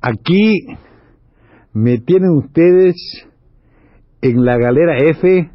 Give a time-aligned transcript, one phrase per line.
[0.00, 0.66] Aquí
[1.72, 2.94] me tienen ustedes
[4.22, 5.50] en la galera F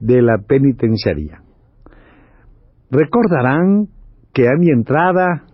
[0.00, 1.42] de la penitenciaría.
[2.90, 3.88] Recordarán
[4.32, 5.44] que a mi entrada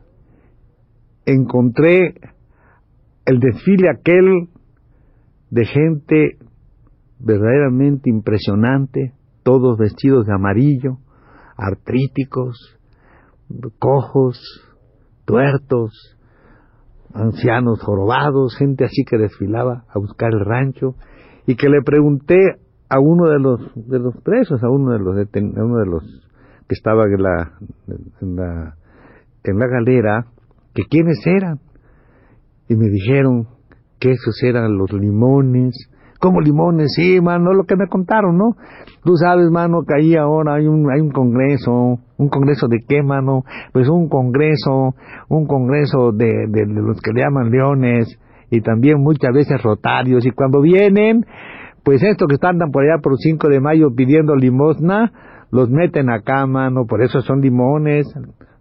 [1.24, 2.14] encontré
[3.24, 4.48] el desfile aquel
[5.50, 6.38] de gente
[7.18, 10.98] verdaderamente impresionante, todos vestidos de amarillo,
[11.56, 12.78] artríticos,
[13.78, 14.38] cojos,
[15.24, 16.11] tuertos,
[17.14, 20.94] ancianos jorobados, gente así que desfilaba a buscar el rancho
[21.46, 22.38] y que le pregunté
[22.88, 26.02] a uno de los de los presos, a uno de los a uno de los
[26.68, 27.52] que estaba en la
[28.20, 28.76] en la
[29.44, 30.26] en la galera,
[30.74, 31.58] que quiénes eran.
[32.68, 33.48] Y me dijeron
[33.98, 35.74] que esos eran los limones.
[36.20, 36.92] ¿Cómo limones?
[36.94, 38.56] Sí, mano, lo que me contaron, ¿no?
[39.04, 41.98] Tú sabes, mano, que ahí ahora hay un, hay un congreso.
[42.22, 43.42] ¿Un congreso de qué, mano?
[43.72, 44.94] Pues un congreso,
[45.28, 48.16] un congreso de, de, los que le llaman leones
[48.48, 50.24] y también muchas veces rotarios.
[50.24, 51.26] Y cuando vienen,
[51.82, 55.10] pues estos que están por allá por el 5 de mayo pidiendo limosna,
[55.50, 58.06] los meten acá, mano, por eso son limones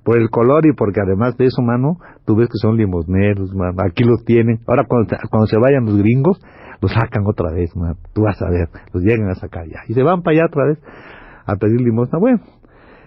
[0.03, 3.73] por el color y porque además de eso, mano, tú ves que son limosneros, mano,
[3.87, 4.59] aquí los tienen.
[4.65, 6.41] Ahora cuando, cuando se vayan los gringos,
[6.81, 9.81] los sacan otra vez, mano, tú vas a ver, los llegan a sacar ya.
[9.87, 10.79] Y se van para allá otra vez
[11.45, 12.17] a pedir limosna.
[12.17, 12.39] Bueno,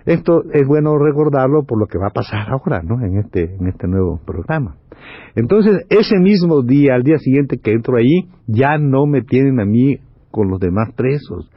[0.07, 3.05] esto es bueno recordarlo por lo que va a pasar ahora, ¿no?
[3.05, 4.77] En este, en este nuevo programa.
[5.35, 9.65] Entonces, ese mismo día, al día siguiente que entro ahí, ya no me tienen a
[9.65, 9.99] mí
[10.31, 11.51] con los demás presos.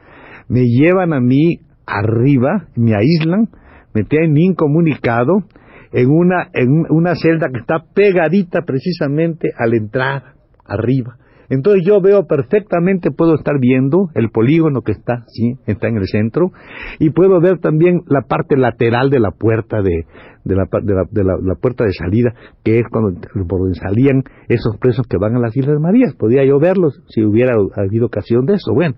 [0.48, 3.48] Me llevan a mí arriba, me aíslan,
[3.94, 5.44] me tienen incomunicado
[5.92, 11.16] en una, en una celda que está pegadita precisamente a la entrada, arriba.
[11.50, 16.06] Entonces yo veo perfectamente, puedo estar viendo el polígono que está, sí, está en el
[16.06, 16.52] centro,
[16.98, 20.04] y puedo ver también la parte lateral de la puerta de,
[20.44, 24.76] de, la, de, de la, puerta de salida, que es cuando por donde salían esos
[24.78, 26.14] presos que van a las Islas Marías.
[26.14, 28.72] Podía yo verlos si hubiera habido ocasión de eso.
[28.74, 28.94] Bueno,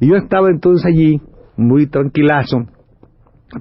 [0.00, 1.20] y yo estaba entonces allí,
[1.56, 2.66] muy tranquilazo,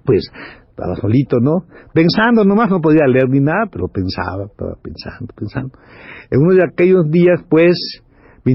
[0.05, 0.31] pues
[0.79, 1.65] estaba solito, ¿no?
[1.93, 5.77] Pensando, nomás no podía leer ni nada, pero pensaba, estaba pensando, pensando.
[6.31, 8.01] En uno de aquellos días, pues,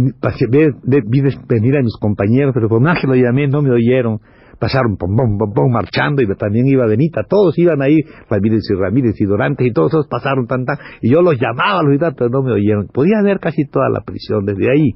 [0.00, 4.20] vi, vi venir a mis compañeros, pero por más que lo llamé, no me oyeron.
[4.58, 7.98] Pasaron pom, pom, pom, pom, marchando y también iba Benita, todos iban ahí,
[8.30, 11.82] Ramírez y Ramírez y Dorantes y todos esos pasaron tan tan, y yo los llamaba,
[11.82, 12.86] los gritaba, pero no me oyeron.
[12.86, 14.92] Podía ver casi toda la prisión desde ahí,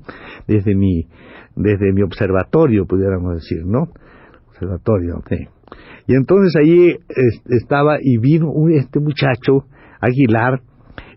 [0.47, 1.09] desde mi,
[1.57, 3.89] desde mi observatorio, pudiéramos decir, ¿no?
[4.49, 5.37] Observatorio, sí.
[6.07, 6.97] Y entonces allí
[7.47, 9.67] estaba y vino este muchacho,
[10.01, 10.63] Aguilar,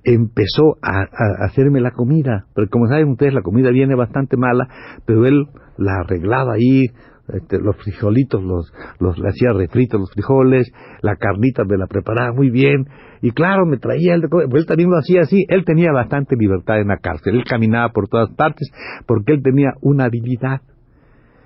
[0.03, 1.05] empezó a,
[1.45, 2.45] hacerme la comida.
[2.55, 4.67] Pero como saben ustedes, la comida viene bastante mala,
[5.05, 5.45] pero él
[5.77, 6.85] la arreglaba ahí,
[7.33, 10.71] este, los frijolitos, los, los le hacía refritos los frijoles,
[11.01, 12.87] la carnita me la preparaba muy bien,
[13.21, 16.87] y claro, me traía él, él también lo hacía así, él tenía bastante libertad en
[16.87, 18.69] la cárcel, él caminaba por todas partes
[19.05, 20.61] porque él tenía una habilidad,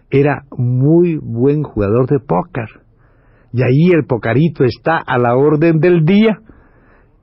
[0.10, 2.86] era muy buen jugador de póker
[3.56, 6.40] y ahí el pocarito está a la orden del día.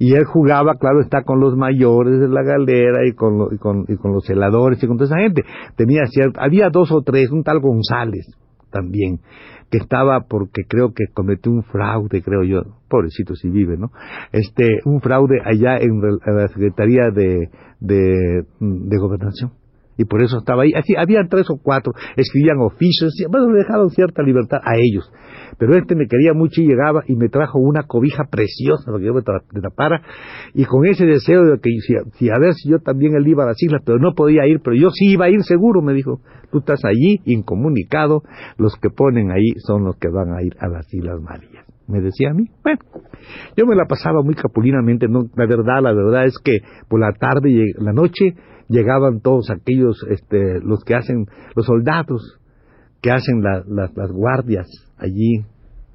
[0.04, 3.84] Y él jugaba, claro, está con los mayores de la galera y con, y con,
[3.86, 5.44] y con los celadores y con toda esa gente.
[5.76, 8.26] Tenía cierto, había dos o tres, un tal González
[8.72, 9.20] también,
[9.70, 13.93] que estaba porque creo que cometió un fraude, creo yo, pobrecito si vive, ¿no?
[14.32, 17.48] Este, un fraude allá en, en la Secretaría de,
[17.78, 19.52] de, de Gobernación
[19.96, 20.72] y por eso estaba ahí.
[20.75, 25.10] Así, había tres o cuatro, escribían oficios, bueno, le dejaron cierta libertad a ellos.
[25.58, 29.04] Pero este me quería mucho y llegaba y me trajo una cobija preciosa para que
[29.04, 30.02] yo me tapara,
[30.54, 31.70] y con ese deseo de que
[32.19, 34.60] si, a ver si yo también él iba a las islas, pero no podía ir,
[34.62, 36.20] pero yo sí iba a ir seguro, me dijo,
[36.50, 38.22] tú estás allí, incomunicado,
[38.58, 42.00] los que ponen ahí son los que van a ir a las Islas Marías me
[42.00, 42.48] decía a mí.
[42.62, 42.78] Bueno,
[43.56, 46.58] yo me la pasaba muy capulinamente, no, la verdad, la verdad es que
[46.88, 48.34] por la tarde y la noche
[48.69, 52.38] llegaban todos aquellos, este, los que hacen, los soldados
[53.02, 54.69] que hacen la, la, las guardias
[55.02, 55.44] allí,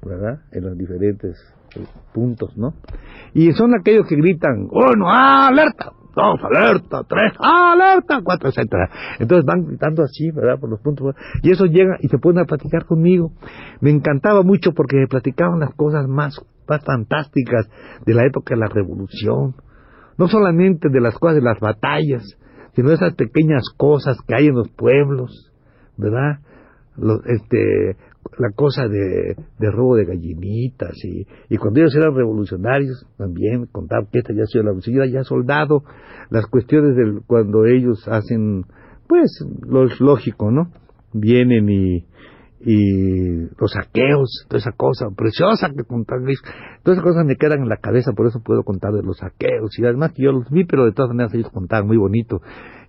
[0.04, 0.40] ¿verdad?
[0.52, 1.36] En los diferentes
[2.12, 2.74] puntos, ¿no?
[3.34, 5.92] Y son aquellos que gritan, ¡oh, no, ah, alerta!
[6.18, 8.90] dos, alerta, tres, alerta, cuatro, etcétera.
[9.18, 10.58] Entonces van gritando así, ¿verdad?
[10.60, 11.14] Por los puntos.
[11.42, 13.32] Y eso llega y se ponen a platicar conmigo.
[13.80, 17.68] Me encantaba mucho porque me platicaban las cosas más, más fantásticas
[18.04, 19.54] de la época de la revolución.
[20.16, 22.24] No solamente de las cosas de las batallas,
[22.74, 25.52] sino de esas pequeñas cosas que hay en los pueblos,
[25.96, 26.40] ¿verdad?
[26.96, 27.96] Los, este,
[28.38, 34.06] la cosa de, de robo de gallinitas y, y, cuando ellos eran revolucionarios también contaban
[34.12, 35.84] que esta ya sido la revolución, ya soldado,
[36.30, 38.64] las cuestiones del cuando ellos hacen,
[39.06, 40.70] pues lo es lógico, ¿no?
[41.12, 42.04] Vienen y,
[42.60, 46.24] y los saqueos, toda esa cosa preciosa que contan,
[46.82, 49.78] todas esas cosas me quedan en la cabeza, por eso puedo contar de los saqueos
[49.78, 52.40] y además que yo los vi, pero de todas maneras ellos contaban muy bonito.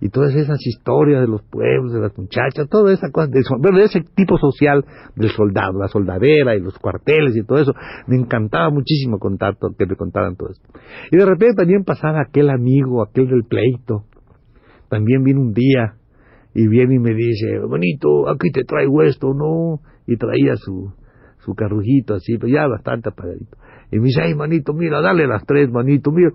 [0.02, 3.84] Y todas esas historias de los pueblos, de las muchachas, toda esa cosa, de, de
[3.84, 4.86] ese tipo social
[5.16, 7.74] del soldado, la soldadera y los cuarteles y todo eso,
[8.08, 10.62] me encantaba muchísimo contar que me contaran todo eso.
[11.12, 14.06] Y de repente también pasaba aquel amigo, aquel del pleito,
[14.90, 15.99] también vino un día
[16.54, 19.82] y viene y me dice, bonito, aquí te traigo esto, ¿no?
[20.08, 20.92] Y traía su,
[21.40, 23.58] su carrujito así, pero ya bastante apagadito.
[23.92, 26.32] Y me dice, ay, manito, mira, dale las tres, manito, mira.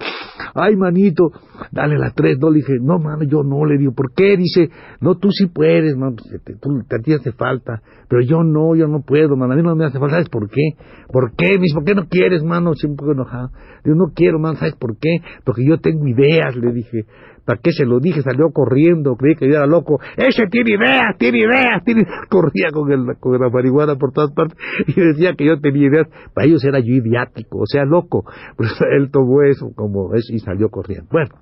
[0.54, 1.30] Ay, manito,
[1.70, 2.36] dale las tres.
[2.40, 3.64] No, le dije, no, mano, yo no.
[3.64, 4.36] Le digo, ¿por qué?
[4.36, 4.70] Dice,
[5.00, 7.80] no, tú sí puedes, mano, pues, tú, a ti hace falta.
[8.08, 10.16] Pero yo no, yo no puedo, mano, a mí no me hace falta.
[10.16, 10.70] ¿Sabes por qué?
[11.12, 11.54] ¿Por qué?
[11.54, 12.74] Me dice, ¿por qué no quieres, mano?
[12.74, 13.50] Siempre enojado.
[13.84, 15.18] Yo no quiero, mano, ¿sabes por qué?
[15.44, 17.04] Porque yo tengo ideas, le dije.
[17.44, 18.22] ¿Para qué se lo dije?
[18.22, 20.00] Salió corriendo, creí que yo era loco.
[20.16, 22.06] Ese tiene ideas, tiene ideas, tiene...
[22.28, 24.56] Corría con, el, con la marihuana por todas partes
[24.86, 26.08] y decía que yo tenía ideas.
[26.34, 28.24] Para ellos era yo idiático, o sea, loco.
[28.56, 31.08] Pues él tomó eso como eso y salió corriendo.
[31.10, 31.34] Bueno,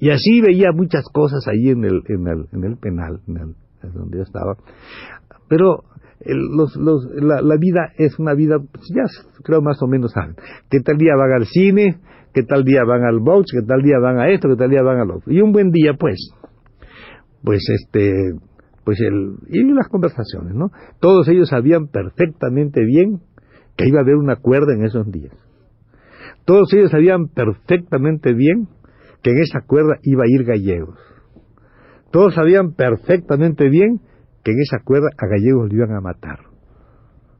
[0.00, 3.92] y así veía muchas cosas ahí en el, en el, en el penal, en el,
[3.92, 4.56] donde yo estaba.
[5.48, 5.84] Pero
[6.24, 9.04] los, los, la, vida es una vida, pues ya
[9.42, 10.36] creo más o menos saben.
[10.70, 12.00] Que tal día van al cine,
[12.34, 14.82] que tal día van al box, que tal día van a esto, que tal día
[14.82, 15.32] van al otro.
[15.32, 16.18] Y un buen día, pues,
[17.42, 18.12] pues este,
[18.84, 20.70] pues el, y las conversaciones, ¿no?
[21.00, 23.20] Todos ellos sabían perfectamente bien
[23.76, 25.32] que iba a haber una cuerda en esos días.
[26.44, 28.68] Todos ellos sabían perfectamente bien
[29.22, 30.98] que en esa cuerda iba a ir gallegos.
[32.10, 34.00] Todos sabían perfectamente bien
[34.42, 36.40] que en esa cuerda a gallegos le iban a matar.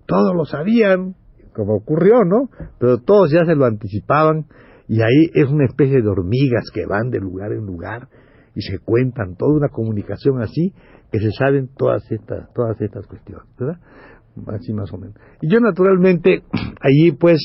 [0.06, 1.14] Todos lo sabían,
[1.54, 2.48] como ocurrió, ¿no?
[2.78, 4.46] Pero todos ya se lo anticipaban
[4.88, 8.08] y ahí es una especie de hormigas que van de lugar en lugar
[8.54, 10.72] y se cuentan toda una comunicación así
[11.10, 13.78] que se saben todas estas todas estas cuestiones, ¿verdad?
[14.48, 15.14] Así más o menos.
[15.40, 16.42] Y yo naturalmente
[16.80, 17.38] allí pues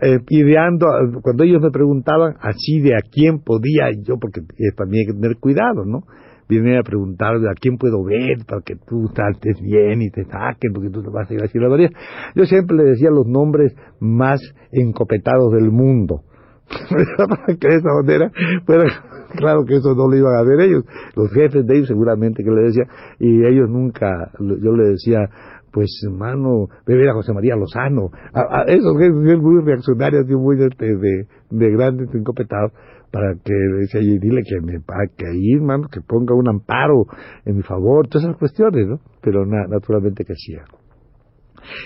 [0.00, 0.86] eh, ideando,
[1.22, 4.42] cuando ellos me preguntaban así de a quién podía yo, porque
[4.76, 6.02] también hay que tener cuidado, ¿no?
[6.48, 10.72] Vienen a preguntar a quién puedo ver para que tú estés bien y te saquen,
[10.72, 11.90] porque tú te vas a ir a la.
[12.36, 16.22] Yo siempre le decía los nombres más encopetados del mundo
[17.60, 18.30] que de esa manera
[19.36, 20.84] claro que eso no lo iban a ver ellos,
[21.14, 22.84] los jefes de ellos seguramente que le decía,
[23.18, 25.28] y ellos nunca, yo le decía,
[25.72, 31.26] pues hermano, beber a José María Lozano, a, esos jefes muy reaccionarios muy este, de,
[31.50, 32.72] de grandes encopetados,
[33.10, 34.80] para que decía, y dile que me
[35.16, 37.06] que ahí, hermano, que ponga un amparo
[37.44, 39.00] en mi favor, todas esas cuestiones, ¿no?
[39.22, 40.54] Pero naturalmente que sí.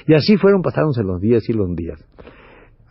[0.06, 2.04] Y así fueron pasándose los días y los días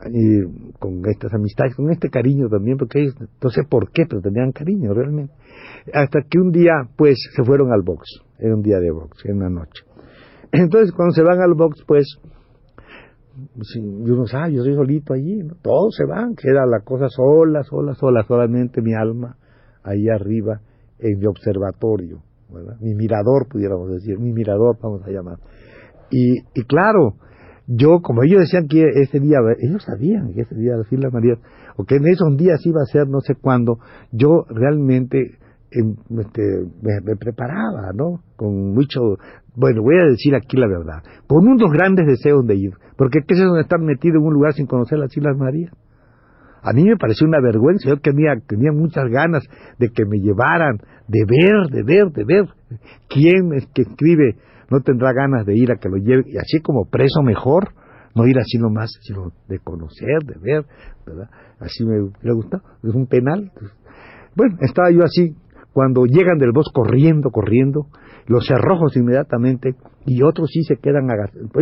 [0.08, 4.22] y con estas amistades, con este cariño también, porque ellos, no sé por qué, pero
[4.22, 5.34] tenían cariño realmente.
[5.94, 9.38] Hasta que un día, pues, se fueron al box, era un día de box, en
[9.38, 9.84] una noche.
[10.51, 12.20] Entonces, cuando se van al box, pues,
[13.75, 15.56] y uno sabe, yo soy solito allí, ¿no?
[15.62, 19.38] todos se van, queda la cosa sola, sola, sola, solamente mi alma
[19.84, 20.62] ahí arriba
[21.00, 22.77] en mi observatorio, ¿verdad?
[22.82, 25.38] mi mirador, pudiéramos decir, mi mirador, vamos a llamar.
[26.12, 27.15] Y, y claro,
[27.72, 31.14] yo, como ellos decían que ese día, ellos sabían que ese día las Islas
[31.78, 33.78] o que en esos días iba a ser no sé cuándo,
[34.12, 35.38] yo realmente
[35.70, 36.42] em, este,
[36.82, 38.22] me, preparaba, ¿no?
[38.36, 39.18] Con mucho,
[39.56, 43.36] bueno, voy a decir aquí la verdad, con unos grandes deseos de ir, porque ¿qué
[43.36, 45.72] es eso de estar metido en un lugar sin conocer las Islas Marías?
[46.64, 49.44] A mí me pareció una vergüenza, yo tenía, tenía muchas ganas
[49.78, 52.46] de que me llevaran, de ver, de ver, de ver
[53.08, 54.36] quién es que escribe
[54.70, 57.70] no tendrá ganas de ir a que lo lleve, y así como preso mejor,
[58.16, 60.66] no ir así nomás, sino de conocer, de ver,
[61.06, 61.30] ¿verdad?
[61.60, 62.00] Así me,
[62.34, 63.52] gusta, es un penal.
[64.36, 65.36] Bueno, estaba yo así,
[65.74, 67.88] cuando llegan del bosque corriendo, corriendo,
[68.28, 71.08] los cerrojos inmediatamente, y otros sí se quedan,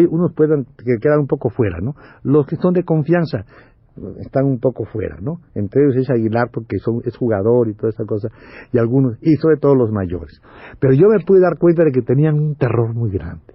[0.10, 1.96] unos pueden, que quedan un poco fuera, ¿no?
[2.24, 3.46] Los que son de confianza,
[4.20, 5.42] están un poco fuera, ¿no?
[5.56, 8.30] Entre ellos es Aguilar porque son, es jugador y toda esa cosa,
[8.72, 10.42] y algunos, y sobre todo los mayores.
[10.80, 13.54] Pero yo me pude dar cuenta de que tenían un terror muy grande,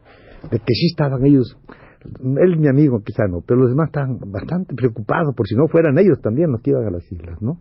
[0.51, 1.57] de que sí estaban ellos,
[2.05, 5.99] él mi amigo quizá no, pero los demás estaban bastante preocupados por si no fueran
[5.99, 7.59] ellos también los que iban a las islas, ¿no?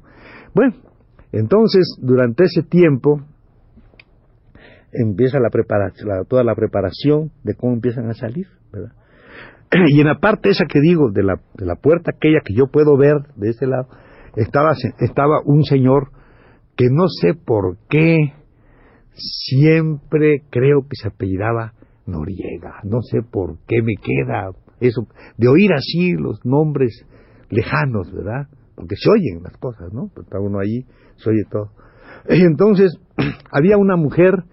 [0.54, 0.74] Bueno,
[1.32, 3.22] Entonces, durante ese tiempo,
[4.92, 8.92] empieza la preparación, toda la preparación de cómo empiezan a salir, ¿verdad?
[9.88, 12.68] Y en la parte esa que digo, de la, de la puerta aquella que yo
[12.68, 13.88] puedo ver de ese lado,
[14.36, 16.12] estaba, estaba un señor
[16.76, 18.34] que no sé por qué
[19.14, 21.74] siempre creo que se apellidaba
[22.06, 27.06] Noriega, no sé por qué me queda eso, de oír así los nombres
[27.50, 28.48] lejanos, ¿verdad?
[28.76, 30.10] Porque se oyen las cosas, ¿no?
[30.20, 30.86] Está uno allí,
[31.18, 31.70] se oye todo.
[32.28, 32.98] Entonces
[33.52, 34.44] había una mujer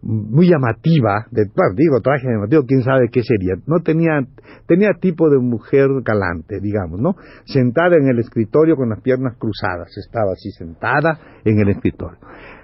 [0.00, 3.54] muy llamativa, de, digo, traje llamativo, quién sabe qué sería.
[3.66, 4.20] No tenía,
[4.66, 7.16] tenía tipo de mujer galante, digamos, ¿no?
[7.44, 12.18] Sentada en el escritorio con las piernas cruzadas, estaba así sentada en el escritorio.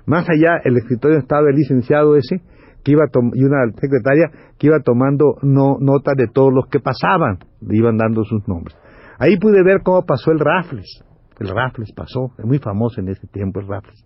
[0.07, 2.43] Más allá, el escritorio estaba el licenciado ese,
[2.85, 7.39] que iba y una secretaria que iba tomando no, nota de todos los que pasaban,
[7.71, 8.77] iban dando sus nombres.
[9.19, 11.03] Ahí pude ver cómo pasó el Raffles.
[11.41, 14.05] El Raffles pasó, es muy famoso en ese tiempo el Raffles.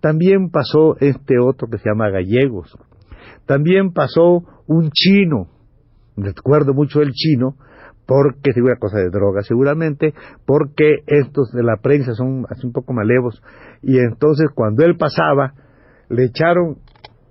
[0.00, 2.76] También pasó este otro que se llama Gallegos.
[3.46, 5.48] También pasó un chino.
[6.16, 7.56] Recuerdo mucho el chino,
[8.06, 10.14] porque es una cosa de droga seguramente,
[10.46, 13.42] porque estos de la prensa son así un poco malevos.
[13.82, 15.54] Y entonces cuando él pasaba,
[16.08, 16.78] le echaron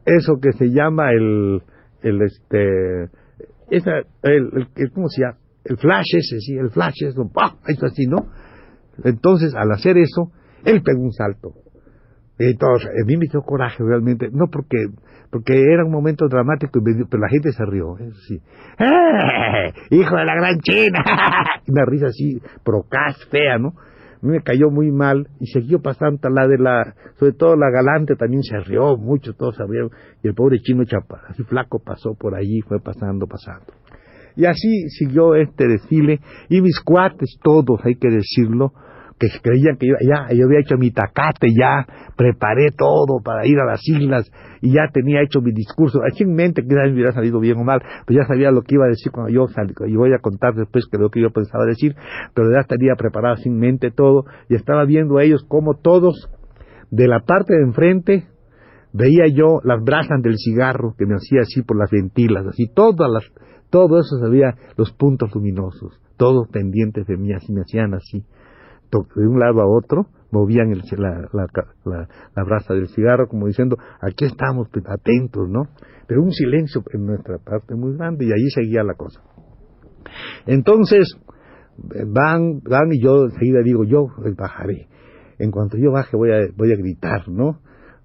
[0.05, 1.61] eso que se llama el,
[2.01, 3.09] el este,
[3.69, 3.91] esa,
[4.23, 5.37] el, el, ¿cómo se llama?
[5.63, 7.55] El flash ese, sí, el flash, eso, ¡pah!
[7.67, 8.27] eso así, ¿no?
[9.03, 10.31] Entonces, al hacer eso,
[10.63, 11.53] él pegó un salto.
[12.59, 14.87] Todos, a mí me dio coraje realmente, no porque,
[15.31, 18.41] porque era un momento dramático, pero la gente se rió, eso sí.
[18.77, 19.73] ¡Eh!
[19.91, 21.01] ¡Hijo de la gran China!
[21.69, 23.69] Una risa así, procaz, fea, ¿no?
[23.69, 27.69] A mí me cayó muy mal y siguió pasando la de la, sobre todo la
[27.69, 31.79] galante también se rió mucho, todos se rieron, y el pobre chino chapa, así flaco
[31.79, 33.73] pasó por allí, fue pasando, pasando.
[34.35, 38.73] Y así siguió este desfile, y mis cuates, todos, hay que decirlo,
[39.19, 41.85] que creían que yo, ya, yo había hecho mi tacate, ya
[42.17, 44.29] preparé todo para ir a las islas
[44.61, 46.01] y ya tenía hecho mi discurso.
[46.03, 48.75] Aquí en mente que me hubiera salido bien o mal, pues ya sabía lo que
[48.75, 51.29] iba a decir cuando yo salí, y voy a contar después que lo que yo
[51.29, 51.95] pensaba decir,
[52.33, 56.29] pero ya tenía preparado sin mente todo y estaba viendo a ellos como todos
[56.91, 58.27] de la parte de enfrente
[58.93, 63.09] veía yo las brasas del cigarro que me hacía así por las ventilas, así todas
[63.11, 63.23] las,
[63.75, 68.23] todo eso sabía los puntos luminosos, todos pendientes de mí, así me hacían así
[68.89, 74.69] de un lado a otro, movían la, la, brasa del cigarro como diciendo, aquí estamos
[74.71, 75.67] pues, atentos, ¿no?
[76.07, 79.19] Pero un silencio en nuestra parte muy grande y allí seguía la cosa.
[80.45, 81.17] Entonces,
[81.77, 84.87] van, van y yo enseguida digo, yo bajaré.
[85.37, 87.59] En cuanto yo baje voy a, voy a gritar, ¿no?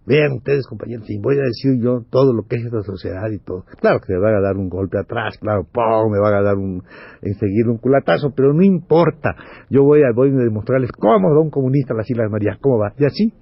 [0.07, 3.38] Vean ustedes, compañeros, y voy a decir yo todo lo que es esta sociedad y
[3.38, 3.64] todo.
[3.80, 6.11] Claro que me van a dar un golpe atrás, claro, ¡pum!
[6.11, 6.83] me van a dar un,
[7.23, 9.37] enseguida un culatazo, pero no importa.
[9.69, 12.95] Yo voy a, voy a demostrarles cómo da un comunista las Islas Marías, cómo va.
[12.99, 13.35] Y así,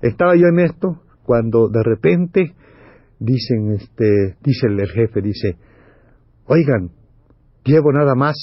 [0.00, 2.54] estaba yo en esto, cuando de repente
[3.18, 5.56] dicen, este, dice el jefe, dice,
[6.46, 6.90] oigan,
[7.64, 8.36] llevo nada más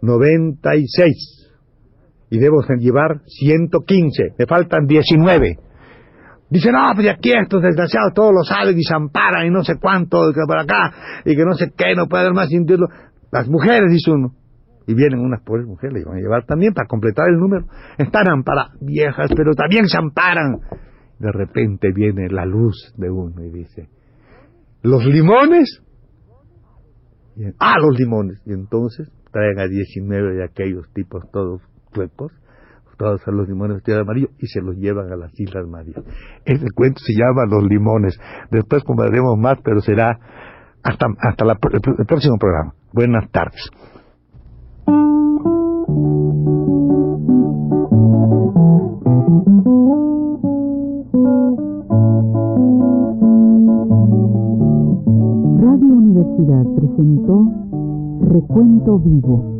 [0.00, 1.50] 96
[2.30, 5.69] y debo llevar 115, me faltan 19.
[6.50, 9.74] Dice, no, pues aquí estos desgraciados todos lo saben y se amparan y no sé
[9.80, 12.88] cuánto, que por acá, y que no sé qué, no puede haber más sintiendo.
[13.30, 14.34] Las mujeres, dice uno.
[14.88, 17.66] Y vienen unas pobres mujeres, le iban a llevar también para completar el número.
[17.98, 20.58] Están amparadas, viejas, pero también se amparan.
[21.20, 23.88] De repente viene la luz de uno y dice,
[24.82, 25.82] ¿los limones?
[27.60, 28.40] ah, los limones.
[28.44, 31.62] Y entonces traen a 19 de aquellos tipos todos
[31.96, 32.32] huecos
[33.00, 36.04] todos a los limones de amarillo y se los llevan a las Islas Marías.
[36.44, 38.20] Ese cuento se llama Los Limones.
[38.50, 40.18] Después conversaremos más, pero será
[40.82, 42.74] hasta, hasta el próximo programa.
[42.92, 43.70] Buenas tardes.
[55.56, 57.50] Radio Universidad presentó
[58.30, 59.59] Recuento Vivo